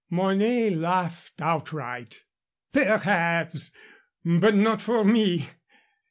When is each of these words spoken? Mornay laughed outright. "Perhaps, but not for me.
Mornay 0.09 0.71
laughed 0.71 1.43
outright. 1.43 2.23
"Perhaps, 2.73 3.71
but 4.25 4.55
not 4.55 4.81
for 4.81 5.03
me. 5.03 5.47